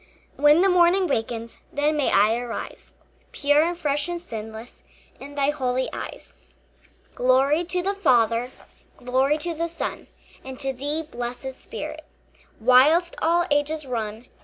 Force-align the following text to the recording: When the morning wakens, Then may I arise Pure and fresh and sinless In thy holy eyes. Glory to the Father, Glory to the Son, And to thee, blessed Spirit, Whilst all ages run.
When 0.35 0.61
the 0.61 0.67
morning 0.67 1.05
wakens, 1.05 1.57
Then 1.71 1.95
may 1.95 2.09
I 2.09 2.35
arise 2.35 2.91
Pure 3.33 3.61
and 3.61 3.77
fresh 3.77 4.07
and 4.07 4.19
sinless 4.19 4.81
In 5.19 5.35
thy 5.35 5.51
holy 5.51 5.89
eyes. 5.93 6.35
Glory 7.13 7.63
to 7.65 7.83
the 7.83 7.93
Father, 7.93 8.49
Glory 8.97 9.37
to 9.37 9.53
the 9.53 9.67
Son, 9.69 10.07
And 10.43 10.59
to 10.59 10.73
thee, 10.73 11.03
blessed 11.03 11.53
Spirit, 11.53 12.03
Whilst 12.59 13.13
all 13.21 13.45
ages 13.51 13.85
run. 13.85 14.25